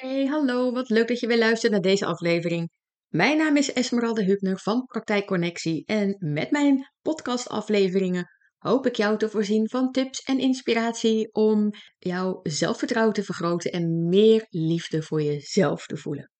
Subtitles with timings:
[0.00, 2.70] Hey, hallo, wat leuk dat je weer luistert naar deze aflevering.
[3.08, 8.26] Mijn naam is Esmeralda Hubner van Praktijk Connectie en met mijn podcastafleveringen
[8.58, 14.08] hoop ik jou te voorzien van tips en inspiratie om jouw zelfvertrouwen te vergroten en
[14.08, 16.30] meer liefde voor jezelf te voelen.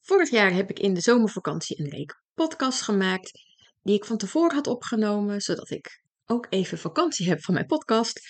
[0.00, 3.30] Vorig jaar heb ik in de zomervakantie een week podcast gemaakt
[3.82, 8.20] die ik van tevoren had opgenomen, zodat ik ook even vakantie heb van mijn podcast.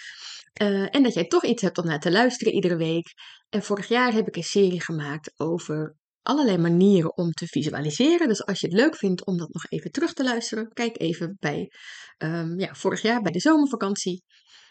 [0.63, 3.13] Uh, en dat jij toch iets hebt om naar te luisteren iedere week.
[3.49, 8.29] En vorig jaar heb ik een serie gemaakt over allerlei manieren om te visualiseren.
[8.29, 11.37] Dus als je het leuk vindt om dat nog even terug te luisteren, kijk even
[11.39, 11.71] bij
[12.19, 14.23] um, ja, vorig jaar bij de zomervakantie.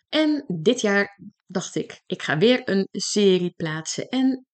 [0.09, 4.07] En dit jaar dacht ik, ik ga weer een serie plaatsen.
[4.07, 4.45] En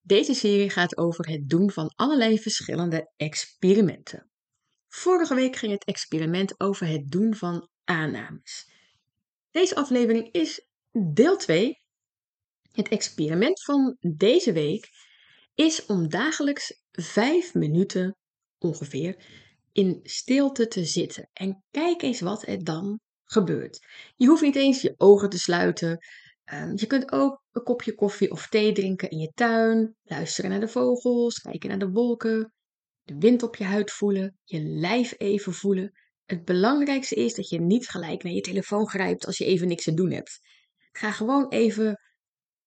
[0.00, 4.30] deze serie gaat over het doen van allerlei verschillende experimenten.
[4.88, 8.70] Vorige week ging het experiment over het doen van aannames.
[9.50, 10.66] Deze aflevering is
[11.04, 11.82] deel 2.
[12.72, 14.88] Het experiment van deze week
[15.54, 18.16] is om dagelijks 5 minuten
[18.58, 19.24] ongeveer
[19.72, 21.28] in stilte te zitten.
[21.32, 23.86] En kijk eens wat er dan gebeurt.
[24.16, 25.98] Je hoeft niet eens je ogen te sluiten.
[26.44, 30.60] Ehm, je kunt ook een kopje koffie of thee drinken in je tuin, luisteren naar
[30.60, 32.52] de vogels, kijken naar de wolken,
[33.02, 35.92] de wind op je huid voelen, je lijf even voelen.
[36.24, 39.84] Het belangrijkste is dat je niet gelijk naar je telefoon grijpt als je even niks
[39.84, 40.40] te doen hebt.
[40.96, 42.00] Ga gewoon even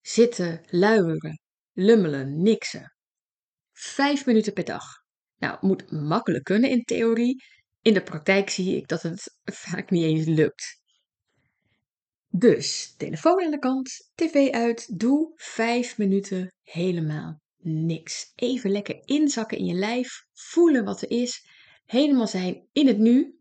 [0.00, 1.40] zitten, luieren,
[1.72, 2.94] lummelen, niksen.
[3.72, 4.84] Vijf minuten per dag.
[5.36, 7.44] Nou, moet makkelijk kunnen in theorie.
[7.82, 10.80] In de praktijk zie ik dat het vaak niet eens lukt.
[12.28, 18.32] Dus, telefoon aan de kant, tv uit, doe vijf minuten helemaal niks.
[18.34, 21.46] Even lekker inzakken in je lijf, voelen wat er is,
[21.84, 23.39] helemaal zijn in het nu.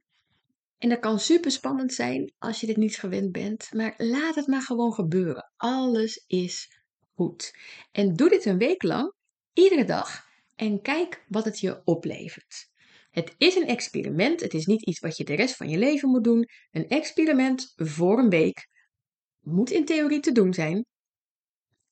[0.80, 4.48] En dat kan super spannend zijn als je dit niet gewend bent, maar laat het
[4.48, 5.52] maar gewoon gebeuren.
[5.58, 6.82] Alles is
[7.14, 7.58] goed.
[7.92, 9.14] En doe dit een week lang,
[9.54, 12.70] iedere dag, en kijk wat het je oplevert.
[13.12, 16.10] Het is een experiment, het is niet iets wat je de rest van je leven
[16.10, 16.50] moet doen.
[16.72, 18.68] Een experiment voor een week
[19.40, 20.86] moet in theorie te doen zijn.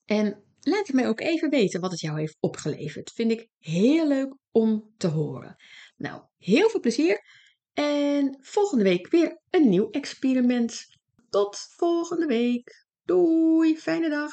[0.05, 3.11] En laat het mij ook even weten wat het jou heeft opgeleverd.
[3.11, 5.55] Vind ik heel leuk om te horen.
[5.97, 7.21] Nou, heel veel plezier
[7.77, 10.85] en volgende week weer een nieuw experiment.
[11.29, 12.85] Tot volgende week.
[13.05, 14.31] Doei, fijne dag.